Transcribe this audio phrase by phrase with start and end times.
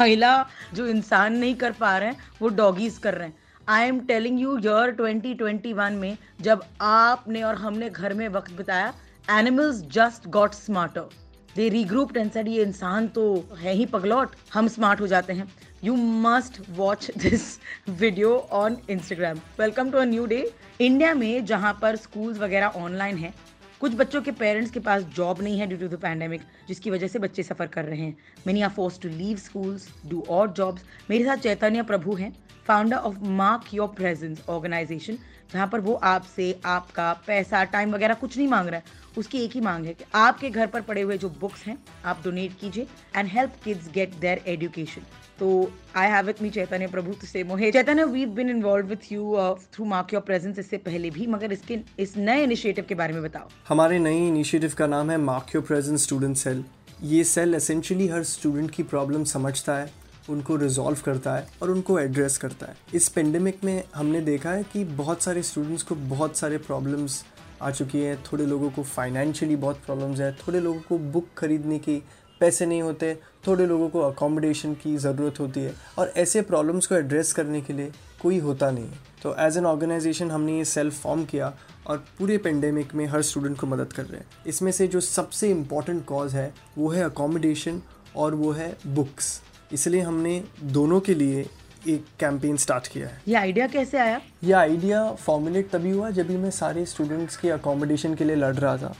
[0.00, 0.34] पहला
[0.74, 3.34] जो इंसान नहीं कर पा रहे हैं, वो डॉगीज कर रहे हैं।
[3.68, 8.92] I am telling you year 2021 में जब आपने और हमने घर में वक्त बिताया
[9.30, 11.18] animals just got smarter
[11.56, 13.24] they regrouped and ये इंसान तो
[13.58, 15.48] है ही पगलौट, हम स्मार्ट हो जाते हैं.
[15.84, 15.94] You
[16.24, 17.44] must watch this
[17.90, 20.42] video on Instagram welcome to a new day
[20.80, 23.32] India में जहाँ पर स्कूल्स वगैरह ऑनलाइन है
[23.80, 27.08] कुछ बच्चों के पेरेंट्स के पास जॉब नहीं है ड्यू टू द पैंडेमिक जिसकी वजह
[27.08, 28.16] से बच्चे सफ़र कर रहे हैं।
[28.46, 32.32] Many are force to leave schools do और जॉब्स मेरे साथ चैतन्य प्रभु हैं
[32.66, 35.18] founder of Mark Your Presence organisation
[35.52, 39.52] जहाँ पर वो आपसे, आपका पैसा टाइम वगैरह कुछ नहीं मांग रहा है। उसकी एक
[39.52, 42.86] ही मांग है कि आपके घर पर पड़े हुए जो बुक्स हैं, आप डोनेट कीजिए
[43.16, 45.02] and help kids get their education
[45.38, 45.48] तो
[45.96, 49.36] I have with me Chaitanya Prabhu से मोहे Chaitanya we been involve with you
[49.74, 53.22] through Mark Your Presence इससे पहले भी, मगर इसके, इस नए इनिशिएटिव के बारे में
[53.22, 53.48] बताओ.
[53.68, 56.64] हमारे नए इनिशिएटिव का नाम है Mark Your Presence student cell
[57.02, 59.88] ये सेल एसेंशियली हर स्टूडेंट की प्रॉब्लम समझता है।
[60.30, 64.62] उनको रिजॉल्व करता है और उनको एड्रेस करता है। इस पेंडेमिक में हमने देखा है
[64.62, 67.24] कि बहुत सारे स्टूडेंट्स को बहुत सारे प्रॉब्लम्स
[67.62, 71.78] आ चुकी हैं। थोड़े लोगों को फाइनेंशियली बहुत प्रॉब्लम्स है। थोड़े लोगों को बुक खरीदने
[71.78, 72.02] की
[72.40, 73.14] पैसे नहीं होते।
[73.46, 77.72] थोड़े लोगों को अकोमोडेशन की ज़रूरत होती है। और ऐसे प्रॉब्लम्स को एड्रेस करने के
[77.72, 77.92] लिए
[78.22, 81.52] कोई होता नहीं है। तो एज एन ऑर्गेनाइजेशन हमने ये सेल्फ फॉर्म किया
[81.86, 85.50] और पूरे पेंडेमिक में हर स्टूडेंट को मदद कर रहे हैं। इसमें से जो सबसे
[85.50, 87.80] इंपॉर्टेंट कॉज है, वो है अकोमोडेशन
[88.16, 89.40] और वो है बुक्स
[89.72, 91.46] इसलिए हमने दोनों के लिए
[91.88, 94.20] एक कैंपेन स्टार्ट किया है। ये आइडिया कैसे आया?
[94.44, 98.54] ये आइडिया फॉर्मुलेट तभी हुआ जब भी मैं सारे स्टूडेंट्स के अकोमोडेशन के लिए लड़
[98.56, 98.94] रहा था।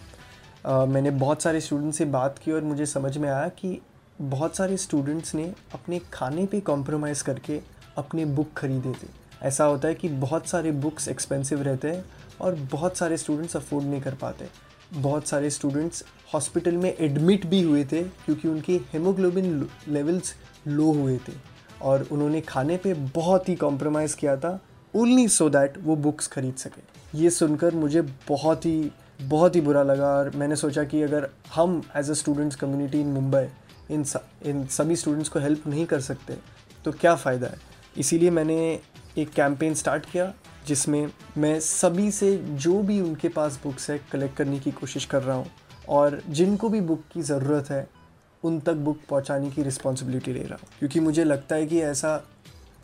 [0.67, 3.81] uh, मैंने बहुत सारे स्टूडेंट्स से बात की और मुझे समझ में आया कि
[4.21, 7.61] बहुत सारे स्टूडेंट्स ने अपने खाने पे कॉम्प्रोमाइज़ करके
[7.97, 9.09] अपने बुक खरीदे थे।
[9.43, 12.05] ऐसा होता है कि बहुत सारे बुक्स एक्सपेंसिव रहते हैं
[12.41, 14.49] और बहुत सारे स्टूडेंट्स अफोर्ड नहीं कर पाते।
[14.93, 16.05] बहुत सारे स्टूडेंट्स
[16.35, 20.35] हॉस्पिटल में एडमिट भी हुए थे क्योंकि उनके हेमोग्लोबिन लेवल्स
[20.67, 21.33] लो हुए थे।
[21.83, 24.59] और उन्होंने खाने पे बहुत ही कॉम्प्रोमाइज़ किया था।
[24.95, 28.91] ओनली सो दैट वो बुक्स खरीद सके। ये सुनकर मुझे बहुत ही
[29.23, 33.07] बहुत ही बुरा लगा और मैंने सोचा कि अगर हम as a students community in
[33.07, 33.47] Mumbai
[33.91, 34.05] in
[34.47, 36.37] in सभी स्टूडेंट्स को हेल्प नहीं कर सकते
[36.85, 37.59] तो क्या फ़ायदा है?
[37.97, 38.57] इसीलिए मैंने
[39.19, 40.33] एक कैंपेन स्टार्ट किया,
[40.67, 45.23] जिसमें मैं सभी से जो भी उनके पास बुक्स है कलेक्ट करने की कोशिश कर
[45.23, 45.51] रहा हूँ।
[45.89, 47.87] और जिनको भी बुक की ज़रूरत है
[48.43, 52.23] उन तक बुक पहुँचाने की रिस्पॉन्सिबिलिटी ले रहा हूँ। क्योंकि मुझे लगता है कि ऐसा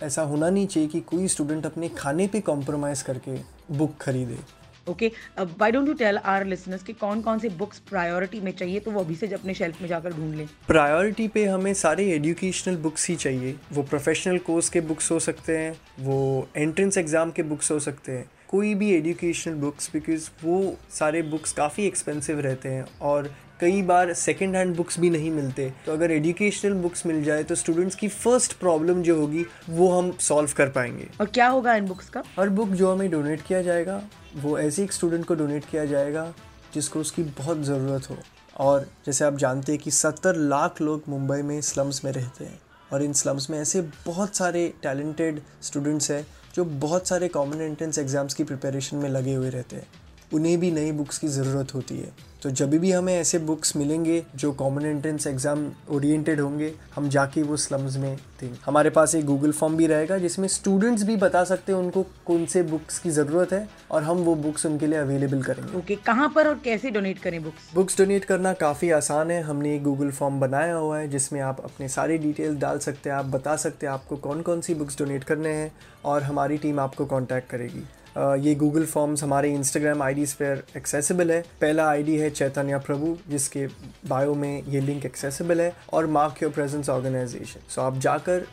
[0.02, 3.36] ऐसा होना नहीं चाहिए कि कोई स्टूडेंट अपने खाने पे कॉम्प्रोमाइज़ करके
[3.72, 4.38] बुक खरीदे।
[4.86, 5.10] Okay
[5.58, 8.90] why don't you tell our listeners कि कौन कौन से बुक्स प्रायोरिटी में चाहिए तो
[8.90, 13.08] वो अभी से अपने शेल्फ में जाकर ढूंढ लें। प्रायोरिटी पे हमें सारे एजुकेशनल बुक्स
[13.08, 17.70] ही चाहिए। वो प्रोफेशनल कोर्स के बुक्स हो सकते हैं वो एंट्रेंस एग्ज़ाम के बुक्स
[17.70, 22.86] हो सकते हैं। कोई भी एजुकेशनल बुक्स बिकॉज़ वो सारे बुक्स काफ़ी एक्सपेंसिव रहते हैं
[23.02, 23.30] और
[23.60, 27.54] कई बार सेकेंड हैंड बुक्स भी नहीं मिलते। तो अगर एजुकेशनल बुक्स मिल जाए तो
[27.54, 31.86] स्टूडेंट्स की फ़र्स्ट प्रॉब्लम जो होगी वो हम सॉल्व कर पाएँगे। और क्या होगा इन
[31.86, 32.22] बुक्स का?
[32.38, 34.02] हर बुक जो हमें डोनेट किया जाएगा
[34.36, 36.32] वो ऐसे एक स्टूडेंट को डोनेट किया जाएगा
[36.74, 38.16] जिसको उसकी बहुत ज़रूरत हो।
[38.56, 42.58] और जैसे आप जानते हैं कि सत्तर लाख लोग मुंबई में स्लम्स में रहते हैं।
[42.92, 47.98] और इन स्लम्स में ऐसे बहुत सारे टैलेंटेड स्टूडेंट्स हैं जो बहुत सारे कॉमन एंट्रेंस
[47.98, 49.86] एग्ज़ाम्स की प्रिपरेशन में लगे हुए रहते हैं।
[50.32, 54.22] उन्हें भी नई बुक्स की ज़रूरत होती है। तो जब भी हमें ऐसे बुक्स मिलेंगे
[54.36, 59.24] जो कॉमन एंट्रेंस एग्ज़ाम ओरिएंटेड होंगे हम जाके वो स्लम्स में देंगे हमारे पास एक
[59.26, 63.10] गूगल फॉर्म भी रहेगा जिसमें स्टूडेंट्स भी बता सकते हैं उनको कौन से बुक्स की
[63.10, 66.60] ज़रूरत है और हम वो बुक्स उनके लिए अवेलेबल करेंगे। ओके okay, कहाँ पर और
[66.64, 70.74] कैसे डोनेट करें बुक्स बुक्स डोनेट करना काफ़ी आसान है। हमने एक गूगल फॉर्म बनाया
[70.74, 74.16] हुआ है जिसमें आप अपने सारे डिटेल डाल सकते हैं आप बता सकते हैं आपको
[74.18, 75.72] कौन कौन सी बुक्स डोनेट करने हैं
[76.04, 77.84] और हमारी टीम आपको कॉन्टैक्ट करेगी।
[78.16, 83.66] ये गूगल फॉर्म्स हमारे इंस्टाग्राम आई पर एक्सेसिबल है। पहला आईडी है चैतन्य प्रभु जिसके
[84.08, 88.46] बायो में ये लिंक एक्सेसिबल है और mark your presence organisation so आप जाकर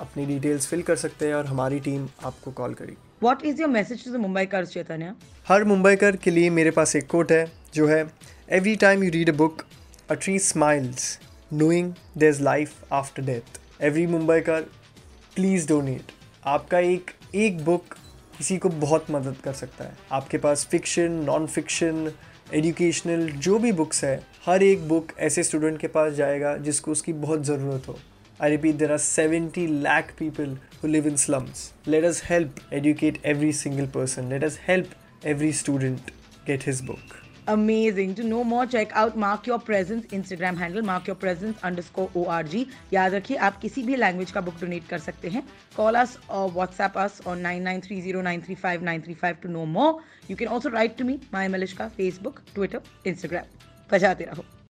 [0.00, 3.70] अपनी डिटेल्स फिल कर सकते हैं और हमारी टीम आपको कॉल करेगी। What is your
[3.70, 5.14] message to the Mumbaikar Chaitanya?
[5.48, 8.04] हर मुंबई कर के लिए मेरे पास एक कोट है जो है
[8.50, 9.64] every time you read a book
[10.10, 11.18] a tree smiles
[11.52, 14.06] knowing there is life after death every
[14.40, 14.60] Mumbaikar
[15.34, 16.12] please donate
[16.46, 17.96] आपका एक एक बुक
[18.38, 22.10] किसी को बहुत मदद कर सकता है। आपके पास फिक्शन नॉन फिक्शन
[22.54, 27.12] एजुकेशनल जो भी बुक्स है, हर एक बुक ऐसे स्टूडेंट के पास जाएगा जिसको उसकी
[27.24, 27.98] बहुत ज़रूरत हो।
[28.40, 33.24] I repeat there are seventy lakh people who live in slums let us help educate
[33.26, 36.10] every single person let us help every student
[36.46, 38.14] get his book amazing.
[38.16, 42.54] To know more, check out mark your presence instagram handle, mark your presence underscore org
[42.92, 45.42] याद रखिए, आप किसी भी language का book donate कर सकते हैं।
[45.76, 49.14] Call us और WhatsApp us on nine nine three zero nine three five nine three
[49.14, 50.00] five two no more
[50.30, 53.44] you can also write to me my मलिश का फेसबुक ट्विटर इंस्टाग्राम
[53.92, 54.44] बजाते रहो।